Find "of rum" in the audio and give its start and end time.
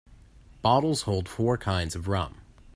1.95-2.37